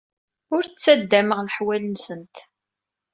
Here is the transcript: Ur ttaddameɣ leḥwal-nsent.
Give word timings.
Ur 0.53 0.63
ttaddameɣ 0.65 1.39
leḥwal-nsent. 1.41 2.35